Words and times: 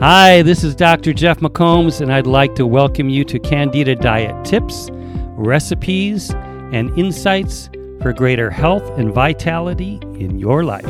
Hi, 0.00 0.42
this 0.42 0.62
is 0.62 0.76
Dr. 0.76 1.12
Jeff 1.12 1.40
McCombs, 1.40 2.00
and 2.00 2.12
I'd 2.12 2.24
like 2.24 2.54
to 2.54 2.68
welcome 2.68 3.08
you 3.08 3.24
to 3.24 3.40
Candida 3.40 3.96
Diet 3.96 4.44
Tips, 4.44 4.90
Recipes, 4.92 6.30
and 6.70 6.96
Insights 6.96 7.68
for 8.00 8.12
Greater 8.12 8.48
Health 8.48 8.88
and 8.96 9.12
Vitality 9.12 9.98
in 10.14 10.38
Your 10.38 10.62
Life. 10.62 10.84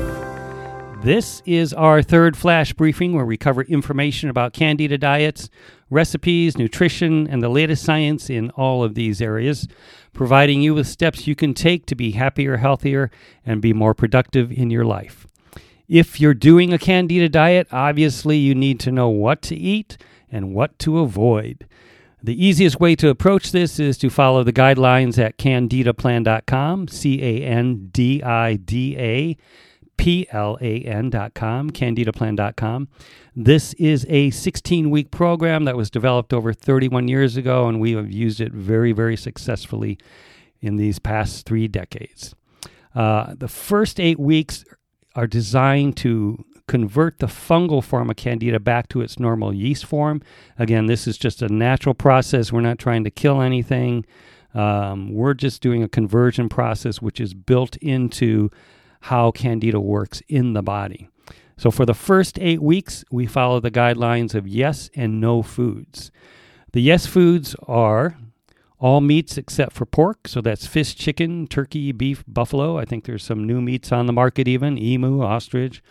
This 1.03 1.43
is 1.47 1.73
our 1.73 2.03
third 2.03 2.37
flash 2.37 2.75
briefing 2.75 3.15
where 3.15 3.25
we 3.25 3.39
cover 3.39 3.63
information 3.63 4.29
about 4.29 4.53
Candida 4.53 4.99
diets, 4.99 5.49
recipes, 5.89 6.59
nutrition, 6.59 7.27
and 7.29 7.43
the 7.43 7.49
latest 7.49 7.87
science 7.87 8.29
in 8.29 8.51
all 8.51 8.85
of 8.85 8.95
these 8.95 9.23
areas, 9.23 9.67
providing 10.13 10.61
you 10.61 10.75
with 10.75 10.87
steps 10.87 11.27
you 11.27 11.35
can 11.35 11.55
take 11.55 11.87
to 11.87 11.95
be 11.95 12.11
happier, 12.11 12.59
healthier, 12.59 13.11
and 13.47 13.63
be 13.63 13.73
more 13.73 13.95
productive 13.95 14.53
in 14.53 14.69
your 14.69 14.85
life. 14.85 15.27
If 15.89 16.21
you're 16.21 16.35
doing 16.35 16.73
a 16.73 16.79
Candida 16.79 17.29
diet, 17.29 17.67
obviously 17.73 18.37
you 18.37 18.55
need 18.55 18.79
to 18.81 18.93
know 18.93 19.09
what 19.09 19.41
to 19.43 19.57
eat 19.57 19.97
and 20.31 20.55
what 20.55 20.79
to 20.81 20.99
avoid. 20.99 21.67
The 22.23 22.45
easiest 22.45 22.79
way 22.79 22.95
to 22.97 23.09
approach 23.09 23.53
this 23.53 23.81
is 23.81 23.97
to 23.99 24.11
follow 24.11 24.45
the 24.45 24.53
guidelines 24.53 25.19
at 25.19 25.39
candidaplan.com, 25.39 26.89
C 26.89 27.23
A 27.23 27.43
N 27.43 27.89
D 27.91 28.23
I 28.23 28.57
D 28.57 28.97
A 28.99 29.37
P-L-A-N.com, 29.99 31.71
candidaplan.com. 31.71 32.89
This 33.37 33.75
is 33.75 34.07
a 34.09 34.31
16-week 34.31 35.11
program 35.11 35.65
that 35.65 35.77
was 35.77 35.91
developed 35.91 36.33
over 36.33 36.53
31 36.53 37.09
years 37.09 37.37
ago, 37.37 37.69
and 37.69 37.81
we 37.81 37.93
have 37.93 38.11
used 38.11 38.41
it 38.41 38.53
very, 38.53 38.93
very 38.93 39.17
successfully 39.17 39.99
in 40.61 40.77
these 40.77 40.99
past 40.99 41.47
three 41.47 41.69
decades. 41.69 42.35
Uh, 42.95 43.35
the 43.37 43.49
first 43.49 44.01
eight 44.01 44.19
weeks 44.19 44.65
are 45.15 45.27
designed 45.27 45.97
to 45.99 46.45
convert 46.67 47.19
the 47.19 47.27
fungal 47.27 47.83
form 47.83 48.11
of 48.11 48.17
candida 48.17 48.61
back 48.61 48.89
to 48.91 49.01
its 49.01 49.19
normal 49.19 49.55
yeast 49.55 49.85
form. 49.87 50.23
Again, 50.59 50.87
this 50.87 51.07
is 51.07 51.19
just 51.19 51.43
a 51.43 51.49
natural 51.49 51.95
process. 51.95 52.53
We're 52.53 52.61
not 52.61 52.79
trying 52.79 53.05
to 53.05 53.11
kill 53.11 53.41
anything. 53.41 54.05
Um, 54.55 55.13
we're 55.13 55.35
just 55.35 55.63
doing 55.63 55.83
a 55.83 55.89
conversion 55.89 56.49
process, 56.49 57.03
which 57.03 57.21
is 57.21 57.35
built 57.35 57.77
into 57.79 58.51
how 59.03 59.31
candida 59.31 59.81
works 59.81 60.23
in 60.29 60.53
the 60.53 60.63
body. 60.63 61.09
So, 61.57 61.71
for 61.71 61.85
the 61.85 61.95
first 61.95 62.39
eight 62.39 62.63
weeks, 62.63 63.05
we 63.11 63.27
follow 63.27 63.59
the 63.59 63.71
guidelines 63.71 64.35
of 64.35 64.47
yes 64.47 64.91
and 64.95 65.21
no 65.21 65.43
foods. 65.43 66.13
The 66.73 66.81
yes 66.81 67.07
foods 67.07 67.57
are 67.67 68.17
all 68.79 69.01
meats 69.01 69.37
except 69.37 69.73
for 69.73 69.85
pork. 69.85 70.29
So 70.29 70.41
that's 70.41 70.67
fish, 70.67 70.95
chicken, 70.95 71.47
turkey, 71.47 71.93
beef, 71.93 72.25
buffalo. 72.27 72.79
I 72.79 72.85
think 72.85 73.05
there's 73.05 73.25
some 73.25 73.47
new 73.47 73.61
meats 73.61 73.93
on 73.93 74.07
the 74.07 74.13
market, 74.13 74.47
even 74.49 74.79
emu, 74.79 75.23
ostrich. 75.23 75.83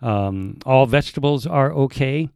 Um, 0.00 0.58
all 0.64 0.86
vegetables 0.86 1.46
are 1.46 1.72
okay. 1.72 2.28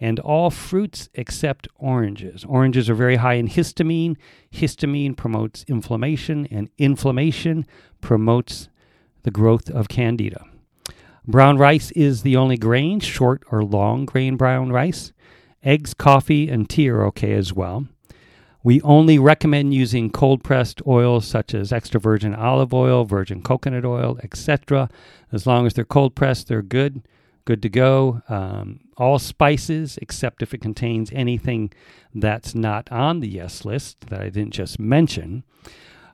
And 0.00 0.20
all 0.20 0.50
fruits 0.50 1.08
except 1.14 1.66
oranges. 1.74 2.44
Oranges 2.44 2.88
are 2.88 2.94
very 2.94 3.16
high 3.16 3.34
in 3.34 3.48
histamine. 3.48 4.16
Histamine 4.52 5.16
promotes 5.16 5.64
inflammation, 5.66 6.46
and 6.52 6.68
inflammation 6.78 7.66
promotes 8.00 8.68
the 9.24 9.32
growth 9.32 9.68
of 9.70 9.88
candida. 9.88 10.44
Brown 11.26 11.58
rice 11.58 11.90
is 11.90 12.22
the 12.22 12.36
only 12.36 12.56
grain, 12.56 13.00
short 13.00 13.42
or 13.50 13.64
long 13.64 14.06
grain 14.06 14.36
brown 14.36 14.70
rice. 14.70 15.12
Eggs, 15.64 15.94
coffee, 15.94 16.48
and 16.48 16.70
tea 16.70 16.88
are 16.88 17.04
okay 17.06 17.32
as 17.32 17.52
well. 17.52 17.88
We 18.68 18.82
only 18.82 19.18
recommend 19.18 19.72
using 19.72 20.10
cold 20.10 20.44
pressed 20.44 20.82
oils 20.86 21.26
such 21.26 21.54
as 21.54 21.72
extra 21.72 21.98
virgin 21.98 22.34
olive 22.34 22.74
oil, 22.74 23.06
virgin 23.06 23.40
coconut 23.40 23.86
oil, 23.86 24.18
etc. 24.22 24.90
As 25.32 25.46
long 25.46 25.64
as 25.66 25.72
they're 25.72 25.86
cold 25.86 26.14
pressed, 26.14 26.48
they're 26.48 26.60
good, 26.60 27.00
good 27.46 27.62
to 27.62 27.70
go. 27.70 28.20
Um, 28.28 28.80
all 28.98 29.18
spices, 29.18 29.98
except 30.02 30.42
if 30.42 30.52
it 30.52 30.60
contains 30.60 31.10
anything 31.14 31.72
that's 32.14 32.54
not 32.54 32.92
on 32.92 33.20
the 33.20 33.28
yes 33.30 33.64
list 33.64 34.02
that 34.08 34.20
I 34.20 34.28
didn't 34.28 34.52
just 34.52 34.78
mention. 34.78 35.44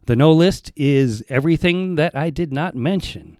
The 0.06 0.14
no 0.14 0.31
list 0.31 0.70
is 0.76 1.25
everything 1.28 1.97
that 1.97 2.14
I 2.14 2.31
did 2.31 2.53
not 2.53 2.76
mention. 2.76 3.37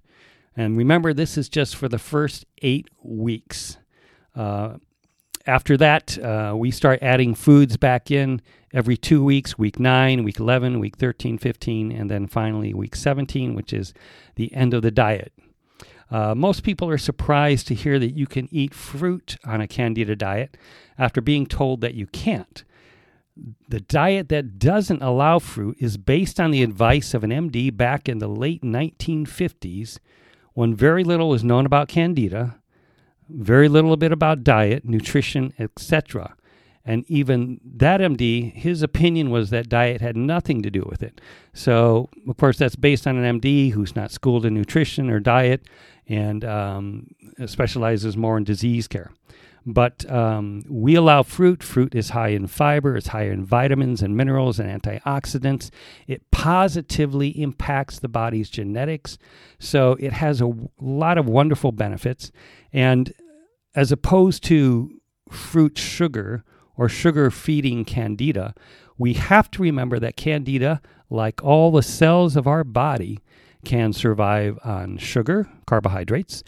And 0.57 0.77
remember, 0.77 1.15
this 1.15 1.39
is 1.39 1.49
just 1.49 1.77
for 1.77 1.89
the 1.89 2.01
first 2.01 2.47
eight 2.63 2.89
weeks. 3.01 3.79
Uh, 4.35 4.79
after 5.47 5.77
that, 5.77 6.19
uh, 6.19 6.55
we 6.57 6.71
start 6.71 7.01
adding 7.03 7.35
foods 7.35 7.77
back 7.77 8.11
in 8.11 8.41
every 8.73 8.97
two 8.97 9.23
weeks 9.23 9.59
week 9.59 9.79
9, 9.79 10.25
week 10.25 10.41
11, 10.41 10.79
week 10.79 10.97
13, 10.97 11.39
15, 11.39 11.93
and 11.93 12.11
then 12.11 12.27
finally 12.27 12.73
week 12.73 12.97
17, 12.97 13.55
which 13.55 13.73
is 13.73 13.93
the 14.37 14.53
end 14.55 14.75
of 14.75 14.83
the 14.83 14.91
diet. 14.91 15.33
Uh, 16.11 16.35
most 16.35 16.63
people 16.63 16.89
are 16.89 16.99
surprised 16.99 17.67
to 17.67 17.75
hear 17.75 17.99
that 17.99 18.17
you 18.17 18.27
can 18.27 18.49
eat 18.51 18.75
fruit 18.75 19.37
on 19.45 19.61
a 19.61 19.69
candida 19.69 20.17
diet 20.17 20.57
after 20.99 21.21
being 21.21 21.47
told 21.47 21.81
that 21.81 21.95
you 21.95 22.07
can't. 22.07 22.65
The 23.69 23.81
diet 23.81 24.29
that 24.29 24.59
doesn't 24.59 25.03
allow 25.03 25.41
fruit 25.41 25.77
is 25.81 25.97
based 25.97 26.39
on 26.39 26.53
the 26.53 26.63
advice 26.63 27.15
of 27.15 27.25
an 27.25 27.31
MD 27.31 27.77
back 27.77 28.09
in 28.09 28.19
the 28.19 28.29
late 28.29 28.63
1950s 28.63 29.99
when 30.53 30.75
very 30.75 31.03
little 31.03 31.29
was 31.29 31.43
known 31.43 31.67
about 31.67 31.89
candida, 31.89 32.61
very 33.29 33.69
little 33.69 33.97
bit 33.97 34.13
about 34.13 34.45
diet, 34.45 34.85
nutrition, 34.85 35.53
etc. 35.59 36.37
And 36.85 37.05
even 37.09 37.61
that 37.65 38.01
MD, 38.01 38.53
his 38.53 38.83
opinion 38.83 39.31
was 39.31 39.51
that 39.51 39.69
diet 39.69 40.01
had 40.01 40.17
nothing 40.17 40.63
to 40.63 40.71
do 40.71 40.85
with 40.89 41.03
it. 41.03 41.21
So, 41.55 42.11
of 42.29 42.37
course, 42.37 42.59
that's 42.59 42.77
based 42.77 43.07
on 43.07 43.17
an 43.17 43.41
MD 43.41 43.73
who's 43.73 43.97
not 43.97 44.11
schooled 44.11 44.45
in 44.45 44.53
nutrition 44.53 45.09
or 45.09 45.19
diet 45.19 45.67
and 46.07 46.45
um, 46.45 47.07
specializes 47.47 48.17
more 48.17 48.37
in 48.37 48.45
disease 48.45 48.87
care. 48.87 49.11
But 49.67 50.11
um, 50.11 50.63
we 50.69 50.95
allow 50.95 51.23
fruit. 51.23 51.63
Fruit 51.63 51.95
is 51.95 52.11
high 52.11 52.29
in 52.29 52.47
fiber, 52.47 52.97
it's 52.97 53.09
high 53.09 53.25
in 53.25 53.45
vitamins 53.45 54.03
and 54.03 54.17
minerals 54.17 54.59
and 54.59 54.83
antioxidants. 54.83 55.71
It 56.07 56.31
positively 56.31 57.29
impacts 57.41 57.99
the 57.99 58.09
body's 58.09 58.51
genetics. 58.51 59.17
So 59.59 59.97
it 59.99 60.13
has 60.13 60.41
a 60.41 60.53
lot 60.81 61.17
of 61.17 61.27
wonderful 61.27 61.73
benefits. 61.73 62.31
And 62.73 63.13
as 63.75 63.91
opposed 63.91 64.45
to 64.45 65.01
fruit 65.31 65.79
sugar 65.79 66.45
or 66.77 66.89
sugar 66.89 67.31
feeding 67.31 67.85
candida, 67.85 68.55
we 68.99 69.15
have 69.15 69.51
to 69.53 69.63
remember 69.63 69.99
that 69.99 70.17
candida, 70.17 70.81
like 71.09 71.43
all 71.43 71.71
the 71.71 71.83
cells 71.83 72.37
of 72.37 72.47
our 72.47 72.65
body, 72.65 73.21
can 73.65 73.93
survive 73.93 74.59
on 74.63 74.99
sugar, 74.99 75.49
carbohydrates, 75.67 76.45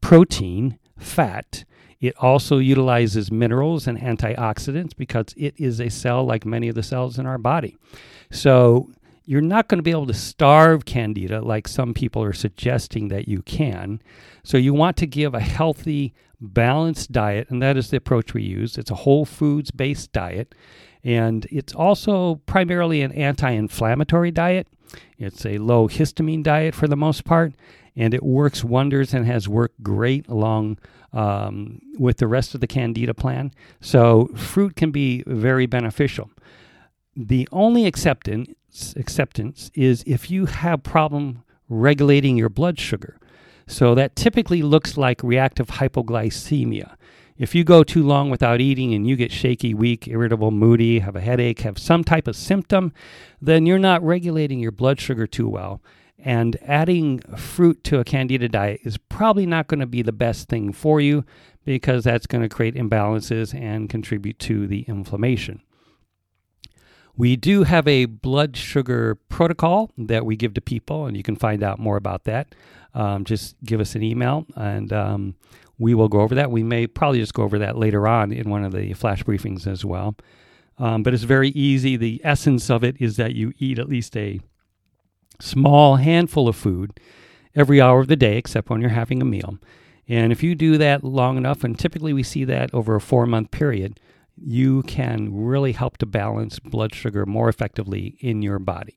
protein, 0.00 0.78
fat, 0.96 1.64
it 2.04 2.14
also 2.18 2.58
utilizes 2.58 3.32
minerals 3.32 3.86
and 3.86 3.98
antioxidants 3.98 4.94
because 4.94 5.26
it 5.36 5.54
is 5.56 5.80
a 5.80 5.88
cell 5.88 6.24
like 6.24 6.44
many 6.44 6.68
of 6.68 6.74
the 6.74 6.82
cells 6.82 7.18
in 7.18 7.24
our 7.24 7.38
body. 7.38 7.78
So 8.30 8.90
you're 9.24 9.40
not 9.40 9.68
going 9.68 9.78
to 9.78 9.82
be 9.82 9.90
able 9.90 10.06
to 10.08 10.14
starve 10.14 10.84
candida 10.84 11.40
like 11.40 11.66
some 11.66 11.94
people 11.94 12.22
are 12.22 12.34
suggesting 12.34 13.08
that 13.08 13.26
you 13.26 13.40
can. 13.42 14.02
So 14.42 14.58
you 14.58 14.74
want 14.74 14.98
to 14.98 15.06
give 15.06 15.32
a 15.32 15.40
healthy, 15.40 16.12
balanced 16.40 17.10
diet, 17.10 17.48
and 17.48 17.62
that 17.62 17.78
is 17.78 17.88
the 17.88 17.96
approach 17.96 18.34
we 18.34 18.42
use. 18.42 18.76
It's 18.76 18.90
a 18.90 18.96
whole 18.96 19.24
foods 19.24 19.70
based 19.70 20.12
diet, 20.12 20.54
and 21.02 21.46
it's 21.50 21.74
also 21.74 22.36
primarily 22.44 23.00
an 23.00 23.12
anti 23.12 23.50
inflammatory 23.50 24.30
diet. 24.30 24.66
It's 25.16 25.46
a 25.46 25.56
low 25.56 25.88
histamine 25.88 26.42
diet 26.42 26.74
for 26.74 26.86
the 26.86 26.96
most 26.96 27.24
part, 27.24 27.54
and 27.96 28.14
it 28.14 28.22
works 28.22 28.64
wonders 28.64 29.14
and 29.14 29.26
has 29.26 29.48
worked 29.48 29.82
great 29.82 30.26
along 30.28 30.78
um, 31.12 31.80
with 31.98 32.18
the 32.18 32.26
rest 32.26 32.54
of 32.54 32.60
the 32.60 32.66
Candida 32.66 33.14
plan. 33.14 33.52
So 33.80 34.26
fruit 34.36 34.76
can 34.76 34.90
be 34.90 35.22
very 35.26 35.66
beneficial. 35.66 36.30
The 37.16 37.48
only 37.52 37.86
acceptance 37.86 38.50
acceptance 38.96 39.70
is 39.74 40.02
if 40.04 40.30
you 40.30 40.46
have 40.46 40.82
problem 40.82 41.44
regulating 41.68 42.36
your 42.36 42.48
blood 42.48 42.78
sugar. 42.78 43.18
So 43.66 43.94
that 43.94 44.16
typically 44.16 44.62
looks 44.62 44.96
like 44.96 45.22
reactive 45.22 45.68
hypoglycemia. 45.68 46.96
If 47.36 47.54
you 47.54 47.64
go 47.64 47.82
too 47.82 48.02
long 48.02 48.30
without 48.30 48.60
eating 48.60 48.94
and 48.94 49.06
you 49.06 49.16
get 49.16 49.32
shaky, 49.32 49.74
weak, 49.74 50.06
irritable, 50.06 50.50
moody, 50.50 51.00
have 51.00 51.16
a 51.16 51.20
headache, 51.20 51.60
have 51.60 51.78
some 51.78 52.04
type 52.04 52.28
of 52.28 52.36
symptom, 52.36 52.92
then 53.40 53.66
you're 53.66 53.78
not 53.78 54.04
regulating 54.04 54.60
your 54.60 54.70
blood 54.70 55.00
sugar 55.00 55.26
too 55.26 55.48
well. 55.48 55.80
And 56.24 56.56
adding 56.62 57.18
fruit 57.36 57.84
to 57.84 57.98
a 57.98 58.04
candida 58.04 58.48
diet 58.48 58.80
is 58.82 58.96
probably 58.96 59.44
not 59.44 59.68
going 59.68 59.80
to 59.80 59.86
be 59.86 60.00
the 60.00 60.12
best 60.12 60.48
thing 60.48 60.72
for 60.72 61.00
you 61.00 61.24
because 61.66 62.04
that's 62.04 62.26
going 62.26 62.42
to 62.42 62.48
create 62.48 62.74
imbalances 62.74 63.54
and 63.54 63.90
contribute 63.90 64.38
to 64.40 64.66
the 64.66 64.80
inflammation. 64.82 65.60
We 67.16 67.36
do 67.36 67.62
have 67.62 67.86
a 67.86 68.06
blood 68.06 68.56
sugar 68.56 69.16
protocol 69.28 69.90
that 69.98 70.24
we 70.26 70.34
give 70.34 70.54
to 70.54 70.60
people, 70.60 71.06
and 71.06 71.16
you 71.16 71.22
can 71.22 71.36
find 71.36 71.62
out 71.62 71.78
more 71.78 71.96
about 71.96 72.24
that. 72.24 72.54
Um, 72.94 73.24
just 73.24 73.56
give 73.62 73.80
us 73.80 73.94
an 73.94 74.02
email 74.02 74.46
and 74.56 74.92
um, 74.92 75.34
we 75.78 75.94
will 75.94 76.08
go 76.08 76.20
over 76.20 76.34
that. 76.36 76.50
We 76.50 76.62
may 76.62 76.86
probably 76.86 77.20
just 77.20 77.34
go 77.34 77.42
over 77.42 77.58
that 77.58 77.76
later 77.76 78.06
on 78.06 78.32
in 78.32 78.48
one 78.48 78.64
of 78.64 78.72
the 78.72 78.92
flash 78.94 79.24
briefings 79.24 79.66
as 79.66 79.84
well. 79.84 80.14
Um, 80.78 81.02
but 81.02 81.12
it's 81.12 81.24
very 81.24 81.50
easy. 81.50 81.96
The 81.96 82.20
essence 82.24 82.70
of 82.70 82.82
it 82.82 82.96
is 83.00 83.16
that 83.16 83.34
you 83.34 83.52
eat 83.58 83.78
at 83.78 83.88
least 83.88 84.16
a 84.16 84.40
small 85.40 85.96
handful 85.96 86.48
of 86.48 86.56
food 86.56 86.98
every 87.54 87.80
hour 87.80 88.00
of 88.00 88.08
the 88.08 88.16
day, 88.16 88.36
except 88.36 88.70
when 88.70 88.80
you're 88.80 88.90
having 88.90 89.22
a 89.22 89.26
meal. 89.26 89.58
And 90.08 90.32
if 90.32 90.42
you 90.42 90.54
do 90.54 90.76
that 90.78 91.02
long 91.02 91.36
enough, 91.36 91.64
and 91.64 91.78
typically 91.78 92.12
we 92.12 92.22
see 92.22 92.44
that 92.44 92.72
over 92.74 92.94
a 92.94 93.00
four 93.00 93.26
month 93.26 93.50
period, 93.50 94.00
you 94.36 94.82
can 94.82 95.30
really 95.32 95.72
help 95.72 95.96
to 95.98 96.06
balance 96.06 96.58
blood 96.58 96.94
sugar 96.94 97.24
more 97.24 97.48
effectively 97.48 98.16
in 98.20 98.42
your 98.42 98.58
body. 98.58 98.96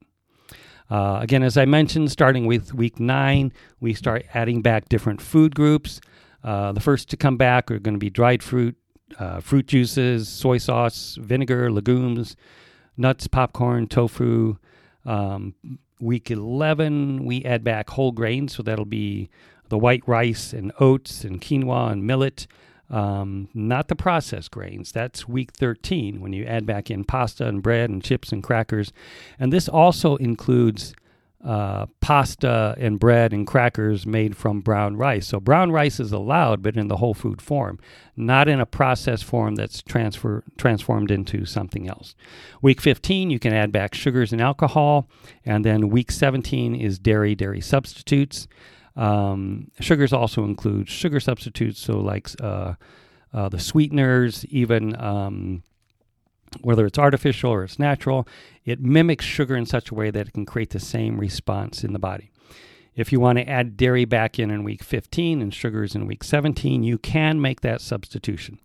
Uh, 0.90 1.20
again, 1.22 1.44
as 1.44 1.58
I 1.58 1.66
mentioned, 1.66 2.12
starting 2.12 2.46
with 2.46 2.74
week 2.74 3.00
nine, 3.00 3.52
we 3.80 3.94
start 3.94 4.26
adding 4.34 4.62
back 4.62 4.90
different 4.90 5.22
food 5.22 5.54
groups. 5.54 6.00
Uh, 6.44 6.72
the 6.72 6.80
first 6.80 7.10
to 7.10 7.18
come 7.18 7.38
back 7.38 7.70
are 7.70 7.80
going 7.80 7.96
to 7.96 8.00
be 8.00 8.10
dried 8.10 8.42
fruit, 8.42 8.76
uh, 9.20 9.42
fruit 9.42 9.68
juices, 9.68 10.30
soy 10.30 10.58
sauce, 10.58 11.18
vinegar, 11.20 11.70
legumes, 11.72 12.36
nuts, 12.96 13.28
popcorn, 13.28 13.88
tofu. 13.88 14.58
Um, 15.06 15.54
week 16.00 16.30
11, 16.32 17.26
we 17.26 17.44
add 17.44 17.64
back 17.64 17.90
whole 17.92 18.12
grains, 18.12 18.56
so 18.56 18.64
that'll 18.64 18.86
be 18.86 19.30
the 19.70 19.78
white 19.78 20.04
rice 20.08 20.54
and 20.54 20.72
oats 20.80 21.24
and 21.24 21.42
quinoa 21.42 21.92
and 21.92 22.06
millet. 22.06 22.48
Um, 22.90 23.50
not 23.54 23.90
the 23.90 23.96
processed 23.96 24.52
grains. 24.52 24.94
That's 24.94 25.28
week 25.28 25.52
13 25.52 26.22
when 26.22 26.32
you 26.32 26.46
add 26.46 26.66
back 26.66 26.90
in 26.90 27.04
pasta 27.04 27.46
and 27.46 27.62
bread 27.62 27.90
and 27.90 28.02
chips 28.02 28.32
and 28.32 28.42
crackers. 28.42 28.94
And 29.38 29.52
this 29.52 29.68
also 29.68 30.16
includes 30.16 30.96
uh, 31.44 31.86
pasta 32.02 32.76
and 32.80 33.00
bread 33.00 33.32
and 33.32 33.46
crackers 33.46 34.06
made 34.06 34.36
from 34.36 34.60
brown 34.60 34.98
rice. 34.98 35.28
So 35.28 35.40
brown 35.40 35.72
rice 35.72 36.00
is 36.00 36.12
allowed, 36.12 36.64
but 36.64 36.76
in 36.76 36.88
the 36.88 36.98
whole 36.98 37.14
food 37.14 37.42
form, 37.42 37.80
not 38.16 38.48
in 38.48 38.60
a 38.60 38.66
processed 38.66 39.24
form 39.24 39.56
that's 39.56 39.82
transfer 39.84 40.44
transformed 40.58 41.12
into 41.12 41.46
something 41.46 41.88
else. 41.88 42.16
Week 42.62 42.82
15, 42.82 43.30
you 43.30 43.40
can 43.40 43.54
add 43.54 43.72
back 43.72 43.94
sugars 43.94 44.32
and 44.32 44.42
alcohol, 44.42 45.08
and 45.46 45.64
then 45.64 45.90
week 45.90 46.12
17 46.12 46.76
is 46.76 46.98
dairy, 46.98 47.36
dairy 47.36 47.62
substitutes. 47.62 48.48
Um, 48.96 49.70
sugars 49.80 50.12
also 50.12 50.44
include 50.44 50.90
sugar 50.90 51.20
substitutes, 51.20 51.80
so 51.80 52.00
like 52.00 52.30
uh, 52.42 52.74
uh, 53.32 53.50
the 53.50 53.60
sweeteners, 53.60 54.44
even 54.46 55.00
um, 55.00 55.62
whether 56.62 56.86
it's 56.86 57.00
artificial 57.00 57.52
or 57.52 57.64
it's 57.64 57.80
natural, 57.80 58.28
it 58.66 58.82
mimics 58.82 59.26
sugar 59.26 59.56
in 59.56 59.66
such 59.66 59.92
a 59.92 59.96
way 59.96 60.12
that 60.12 60.28
it 60.28 60.34
can 60.34 60.46
create 60.46 60.72
the 60.72 60.80
same 60.80 61.20
response 61.20 61.84
in 61.84 61.94
the 61.94 62.00
body. 62.00 62.32
If 62.96 63.12
you 63.12 63.20
want 63.20 63.38
to 63.38 63.48
add 63.48 63.78
dairy 63.78 64.06
back 64.06 64.40
in 64.40 64.50
in 64.50 64.64
week 64.64 64.84
15 64.84 65.42
and 65.42 65.54
sugars 65.54 65.94
in 65.94 66.08
week 66.08 66.24
17, 66.24 66.84
you 66.84 66.98
can 66.98 67.40
make 67.40 67.62
that 67.62 67.80
substitution. 67.80 68.60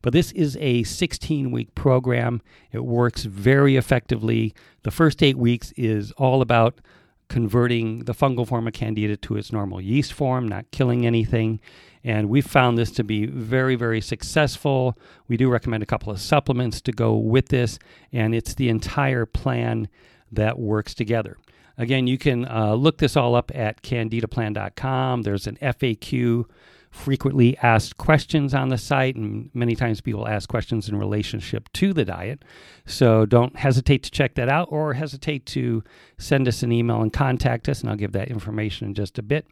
But 0.00 0.12
this 0.12 0.32
is 0.32 0.56
a 0.60 0.82
16 0.82 1.50
week 1.50 1.74
program. 1.74 2.42
It 2.72 2.84
works 2.84 3.24
very 3.24 3.76
effectively. 3.76 4.54
The 4.82 4.90
first 4.90 5.22
eight 5.22 5.38
weeks 5.38 5.72
is 5.76 6.12
all 6.12 6.40
about 6.40 6.80
converting 7.28 8.00
the 8.04 8.14
fungal 8.14 8.46
form 8.46 8.66
of 8.66 8.72
candida 8.72 9.16
to 9.16 9.36
its 9.36 9.52
normal 9.52 9.80
yeast 9.80 10.12
form, 10.12 10.46
not 10.46 10.70
killing 10.70 11.06
anything. 11.06 11.60
And 12.04 12.28
we 12.28 12.42
found 12.42 12.76
this 12.76 12.90
to 12.92 13.04
be 13.04 13.24
very, 13.26 13.76
very 13.76 14.02
successful. 14.02 14.96
We 15.26 15.38
do 15.38 15.48
recommend 15.48 15.82
a 15.82 15.86
couple 15.86 16.12
of 16.12 16.20
supplements 16.20 16.82
to 16.82 16.92
go 16.92 17.16
with 17.16 17.48
this, 17.48 17.78
and 18.12 18.34
it's 18.34 18.54
the 18.54 18.68
entire 18.68 19.24
plan 19.24 19.88
that 20.30 20.58
works 20.58 20.92
together. 20.92 21.38
Again, 21.78 22.06
you 22.06 22.18
can 22.18 22.46
uh, 22.46 22.74
look 22.74 22.98
this 22.98 23.16
all 23.16 23.34
up 23.34 23.50
at 23.54 23.82
candidaplan.com. 23.82 25.22
There's 25.22 25.46
an 25.46 25.56
FAQ 25.60 26.44
frequently 26.94 27.58
asked 27.58 27.96
questions 27.96 28.54
on 28.54 28.68
the 28.68 28.78
site, 28.78 29.16
and 29.16 29.50
many 29.52 29.74
times 29.74 30.00
people 30.00 30.28
ask 30.28 30.48
questions 30.48 30.88
in 30.88 30.96
relationship 30.96 31.68
to 31.72 31.92
the 31.92 32.04
diet. 32.04 32.44
So 32.86 33.26
don't 33.26 33.56
hesitate 33.56 34.04
to 34.04 34.10
check 34.10 34.36
that 34.36 34.48
out 34.48 34.68
or 34.70 34.94
hesitate 34.94 35.44
to 35.46 35.82
send 36.18 36.46
us 36.46 36.62
an 36.62 36.70
email 36.70 37.02
and 37.02 37.12
contact 37.12 37.68
us, 37.68 37.80
and 37.80 37.90
I'll 37.90 37.96
give 37.96 38.12
that 38.12 38.28
information 38.28 38.86
in 38.86 38.94
just 38.94 39.18
a 39.18 39.22
bit. 39.22 39.46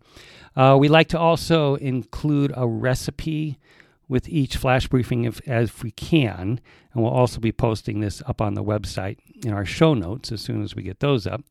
Uh, 0.55 0.77
we 0.79 0.89
like 0.89 1.09
to 1.09 1.19
also 1.19 1.75
include 1.75 2.53
a 2.57 2.67
recipe 2.67 3.59
with 4.09 4.29
each 4.29 4.57
flash 4.57 4.87
briefing 4.87 5.25
if, 5.25 5.41
as 5.49 5.83
we 5.83 5.91
can, 5.91 6.61
and 6.93 7.03
we'll 7.03 7.13
also 7.13 7.41
be 7.41 7.53
posting 7.53 8.01
this 8.01 8.23
up 8.27 8.41
on 8.41 8.55
the 8.55 8.63
website 8.63 9.19
in 9.45 9.53
our 9.53 9.65
show 9.65 9.95
notes 9.95 10.31
as 10.31 10.41
soon 10.41 10.63
as 10.63 10.77
we 10.77 10.83
get 10.83 11.01
those 11.01 11.27
up. 11.27 11.43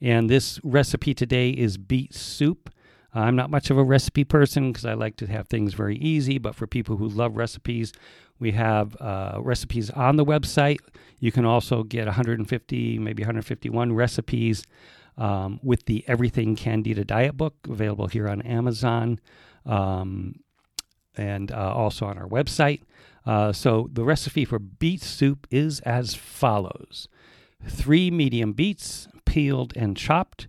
And 0.00 0.30
this 0.30 0.58
recipe 0.64 1.12
today 1.14 1.50
is 1.50 1.76
beet 1.76 2.14
soup. 2.14 2.70
I'm 3.20 3.36
not 3.36 3.50
much 3.50 3.70
of 3.70 3.78
a 3.78 3.84
recipe 3.84 4.24
person 4.24 4.72
because 4.72 4.84
I 4.84 4.94
like 4.94 5.16
to 5.16 5.26
have 5.26 5.48
things 5.48 5.74
very 5.74 5.96
easy, 5.96 6.38
but 6.38 6.54
for 6.54 6.66
people 6.66 6.96
who 6.96 7.08
love 7.08 7.36
recipes, 7.36 7.92
we 8.38 8.52
have 8.52 8.96
uh, 9.00 9.38
recipes 9.40 9.90
on 9.90 10.16
the 10.16 10.24
website. 10.24 10.78
You 11.18 11.32
can 11.32 11.44
also 11.44 11.82
get 11.82 12.06
150, 12.06 12.98
maybe 12.98 13.22
151 13.22 13.92
recipes 13.94 14.64
um, 15.16 15.60
with 15.62 15.86
the 15.86 16.04
Everything 16.06 16.56
Candida 16.56 17.04
Diet 17.04 17.36
book 17.36 17.54
available 17.68 18.08
here 18.08 18.28
on 18.28 18.42
Amazon 18.42 19.20
um, 19.64 20.40
and 21.16 21.50
uh, 21.50 21.72
also 21.74 22.06
on 22.06 22.18
our 22.18 22.28
website. 22.28 22.82
Uh, 23.24 23.52
so 23.52 23.88
the 23.92 24.04
recipe 24.04 24.44
for 24.44 24.58
beet 24.58 25.02
soup 25.02 25.46
is 25.50 25.80
as 25.80 26.14
follows 26.14 27.08
three 27.66 28.10
medium 28.10 28.52
beets, 28.52 29.08
peeled 29.24 29.72
and 29.74 29.96
chopped 29.96 30.48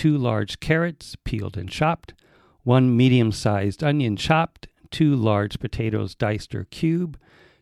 two 0.00 0.16
large 0.16 0.60
carrots, 0.60 1.14
peeled 1.24 1.58
and 1.58 1.68
chopped, 1.68 2.14
one 2.62 2.96
medium 2.96 3.30
sized 3.30 3.84
onion 3.84 4.16
chopped, 4.16 4.66
two 4.90 5.14
large 5.14 5.60
potatoes 5.60 6.14
diced 6.14 6.54
or 6.54 6.64
cubed, 6.64 7.18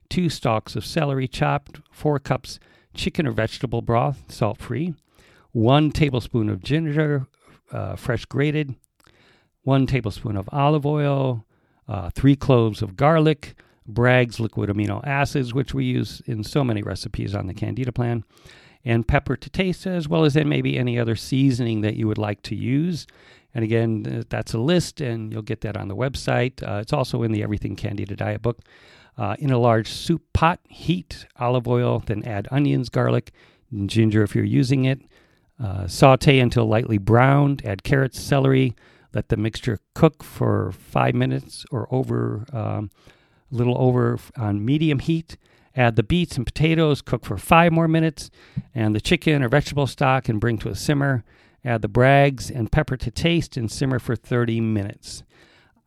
two 0.08 0.28
stalks 0.28 0.76
of 0.76 0.86
celery 0.86 1.26
chopped, 1.26 1.80
four 1.90 2.20
cups 2.20 2.60
chicken 2.94 3.26
or 3.26 3.32
vegetable 3.32 3.82
broth, 3.82 4.22
salt 4.28 4.58
free, 4.58 4.94
one 5.50 5.90
tablespoon 5.90 6.48
of 6.48 6.62
ginger, 6.62 7.26
uh, 7.72 7.96
fresh 7.96 8.24
grated, 8.26 8.76
one 9.62 9.84
tablespoon 9.84 10.36
of 10.36 10.48
olive 10.52 10.86
oil, 10.86 11.44
uh, 11.88 12.08
three 12.10 12.36
cloves 12.36 12.82
of 12.82 12.94
garlic, 12.94 13.56
Bragg's 13.84 14.38
liquid 14.38 14.70
amino 14.70 15.04
acids, 15.04 15.52
which 15.52 15.74
we 15.74 15.86
use 15.86 16.22
in 16.24 16.44
so 16.44 16.62
many 16.62 16.84
recipes 16.84 17.34
on 17.34 17.48
the 17.48 17.54
Candida 17.54 17.90
plan, 17.90 18.22
and 18.88 19.06
pepper 19.06 19.36
to 19.36 19.50
taste, 19.50 19.86
as 19.86 20.08
well 20.08 20.24
as 20.24 20.32
then 20.32 20.48
maybe 20.48 20.78
any 20.78 20.98
other 20.98 21.14
seasoning 21.14 21.82
that 21.82 21.96
you 21.96 22.08
would 22.08 22.16
like 22.16 22.40
to 22.40 22.54
use. 22.54 23.06
And 23.54 23.62
again, 23.62 24.24
that's 24.30 24.54
a 24.54 24.58
list, 24.58 25.02
and 25.02 25.30
you'll 25.30 25.42
get 25.42 25.60
that 25.60 25.76
on 25.76 25.88
the 25.88 25.94
website. 25.94 26.66
Uh, 26.66 26.80
it's 26.80 26.92
also 26.92 27.22
in 27.22 27.32
the 27.32 27.42
Everything 27.42 27.76
Candida 27.76 28.16
Diet 28.16 28.40
book. 28.40 28.60
Uh, 29.18 29.36
in 29.38 29.50
a 29.50 29.58
large 29.58 29.90
soup 29.90 30.22
pot, 30.32 30.60
heat 30.68 31.26
olive 31.38 31.68
oil, 31.68 32.02
then 32.06 32.24
add 32.24 32.48
onions, 32.50 32.88
garlic, 32.88 33.32
ginger 33.86 34.22
if 34.22 34.34
you're 34.34 34.44
using 34.44 34.86
it. 34.86 35.02
Uh, 35.62 35.86
saute 35.86 36.38
until 36.38 36.66
lightly 36.66 36.96
browned. 36.98 37.64
Add 37.66 37.82
carrots, 37.82 38.18
celery. 38.18 38.74
Let 39.12 39.28
the 39.28 39.36
mixture 39.36 39.80
cook 39.94 40.22
for 40.22 40.72
five 40.72 41.14
minutes 41.14 41.66
or 41.70 41.88
over, 41.90 42.46
um, 42.54 42.90
a 43.52 43.54
little 43.54 43.76
over 43.76 44.18
on 44.36 44.64
medium 44.64 45.00
heat. 45.00 45.36
Add 45.78 45.94
the 45.94 46.02
beets 46.02 46.36
and 46.36 46.44
potatoes, 46.44 47.00
cook 47.00 47.24
for 47.24 47.38
five 47.38 47.70
more 47.70 47.86
minutes, 47.86 48.32
and 48.74 48.96
the 48.96 49.00
chicken 49.00 49.44
or 49.44 49.48
vegetable 49.48 49.86
stock 49.86 50.28
and 50.28 50.40
bring 50.40 50.58
to 50.58 50.68
a 50.68 50.74
simmer. 50.74 51.22
Add 51.64 51.82
the 51.82 51.88
Bragg's 51.88 52.50
and 52.50 52.72
pepper 52.72 52.96
to 52.96 53.12
taste 53.12 53.56
and 53.56 53.70
simmer 53.70 54.00
for 54.00 54.16
30 54.16 54.60
minutes. 54.60 55.22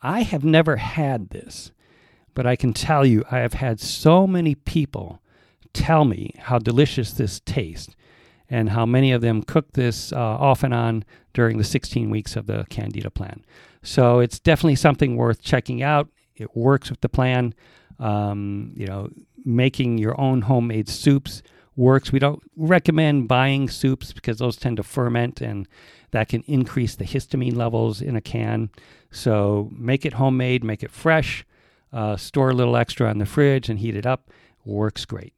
I 0.02 0.22
have 0.22 0.46
never 0.46 0.78
had 0.78 1.32
this, 1.32 1.74
but 2.34 2.48
I 2.48 2.56
can 2.56 2.72
tell 2.72 3.06
you 3.06 3.26
I 3.30 3.40
have 3.40 3.56
had 3.56 3.82
so 3.82 4.26
many 4.26 4.56
people 4.56 5.22
tell 5.74 6.06
me 6.06 6.36
how 6.38 6.58
delicious 6.58 7.12
this 7.12 7.42
tastes 7.42 7.94
and 8.50 8.70
how 8.70 8.86
many 8.86 9.12
of 9.12 9.20
them 9.20 9.44
cook 9.44 9.74
this 9.74 10.14
uh, 10.14 10.18
off 10.18 10.64
and 10.64 10.74
on 10.74 11.04
during 11.34 11.58
the 11.58 11.66
16 11.66 12.10
weeks 12.10 12.38
of 12.38 12.48
the 12.48 12.66
Candida 12.70 13.12
plan. 13.12 13.44
So 13.84 14.20
it's 14.20 14.40
definitely 14.40 14.76
something 14.78 15.18
worth 15.18 15.42
checking 15.42 15.84
out. 15.84 16.08
It 16.38 16.56
works 16.56 16.90
with 16.90 17.02
the 17.02 17.10
plan. 17.10 17.54
Um, 18.00 18.74
you 18.76 18.88
know, 18.88 19.10
making 19.46 19.98
your 19.98 20.20
own 20.20 20.44
homemade 20.44 20.90
soups 20.90 21.42
works. 21.76 22.12
We 22.12 22.20
don't 22.20 22.42
recommend 22.56 23.28
buying 23.28 23.70
soups 23.70 24.14
because 24.14 24.38
those 24.38 24.58
tend 24.58 24.78
to 24.78 24.84
ferment 24.84 25.42
and 25.42 25.68
that 26.12 26.30
can 26.30 26.44
increase 26.44 26.96
the 26.96 27.06
histamine 27.06 27.56
levels 27.56 28.02
in 28.02 28.16
a 28.16 28.22
can. 28.22 28.70
So 29.10 29.70
make 29.72 30.06
it 30.06 30.14
homemade, 30.14 30.64
make 30.64 30.84
it 30.84 30.92
fresh, 30.92 31.46
uh, 31.94 32.18
store 32.18 32.52
a 32.52 32.54
little 32.54 32.78
extra 32.78 33.10
in 33.12 33.18
the 33.18 33.26
fridge 33.26 33.70
and 33.70 33.80
heat 33.80 33.96
it 33.96 34.06
up. 34.06 34.30
Works 34.66 35.06
great. 35.06 35.34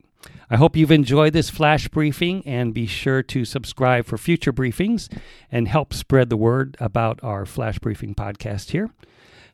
I 0.50 0.58
hope 0.58 0.76
you've 0.76 0.92
enjoyed 0.92 1.34
this 1.34 1.50
flash 1.50 1.88
briefing 1.88 2.44
and 2.46 2.74
be 2.74 2.86
sure 2.86 3.24
to 3.24 3.46
subscribe 3.46 4.06
for 4.06 4.18
future 4.18 4.54
briefings 4.54 5.12
and 5.52 5.68
help 5.68 5.94
spread 5.94 6.30
the 6.30 6.38
word 6.38 6.78
about 6.80 7.20
our 7.24 7.46
flash 7.46 7.80
briefing 7.80 8.16
podcast 8.16 8.72
here. 8.72 8.90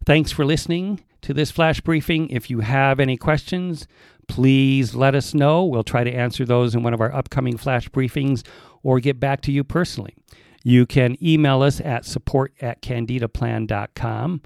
Thanks 0.06 0.32
for 0.32 0.46
listening 0.46 1.02
to 1.22 1.34
this 1.34 1.52
flash 1.52 1.82
briefing. 1.82 2.30
If 2.30 2.50
you 2.50 2.62
have 2.62 3.00
any 3.00 3.18
questions, 3.18 3.88
please 4.28 4.96
let 4.96 5.16
us 5.16 5.34
know. 5.34 5.66
We'll 5.66 5.84
try 5.84 6.04
to 6.04 6.12
answer 6.12 6.46
those 6.46 6.74
in 6.74 6.84
one 6.84 6.94
of 6.94 7.02
our 7.02 7.14
upcoming 7.14 7.58
flash 7.58 7.90
briefings 7.90 8.46
or 8.82 9.00
get 9.00 9.20
back 9.20 9.42
to 9.42 9.52
you 9.52 9.64
personally. 9.64 10.16
You 10.64 10.86
can 10.86 11.18
email 11.24 11.62
us 11.62 11.80
at 11.82 12.06
support 12.06 12.54
at 12.62 12.82
candidaplan.com 12.82 14.42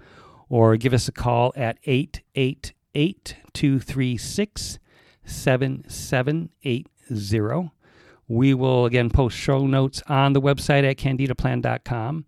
or 0.49 0.77
give 0.77 0.93
us 0.93 1.07
a 1.07 1.11
call 1.11 1.53
at 1.55 1.77
888 1.85 3.35
236 3.53 4.79
7780. 5.25 7.71
We 8.27 8.53
will 8.53 8.85
again 8.85 9.09
post 9.09 9.37
show 9.37 9.67
notes 9.67 10.01
on 10.07 10.33
the 10.33 10.41
website 10.41 10.89
at 10.89 10.97
candidaplan.com. 10.97 12.25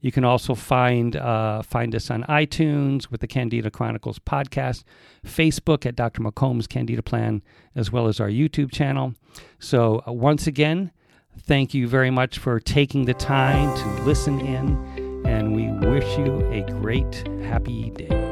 You 0.00 0.12
can 0.12 0.24
also 0.24 0.54
find 0.54 1.16
uh, 1.16 1.62
find 1.62 1.94
us 1.94 2.10
on 2.10 2.22
iTunes 2.24 3.10
with 3.10 3.20
the 3.20 3.26
Candida 3.26 3.70
Chronicles 3.70 4.18
podcast, 4.18 4.84
Facebook 5.24 5.86
at 5.86 5.96
Dr. 5.96 6.22
McCombs 6.22 6.68
Candida 6.68 7.02
Plan, 7.02 7.42
as 7.74 7.90
well 7.90 8.06
as 8.06 8.20
our 8.20 8.28
YouTube 8.28 8.70
channel. 8.70 9.14
So 9.58 10.02
uh, 10.06 10.12
once 10.12 10.46
again, 10.46 10.92
thank 11.38 11.74
you 11.74 11.88
very 11.88 12.10
much 12.10 12.38
for 12.38 12.60
taking 12.60 13.06
the 13.06 13.14
time 13.14 13.76
to 13.76 14.02
listen 14.04 14.40
in, 14.40 15.26
and 15.26 15.54
we 15.54 15.68
wish 15.88 16.18
you 16.18 16.46
a 16.52 16.62
great, 16.80 17.26
happy 17.42 17.90
day. 17.90 18.25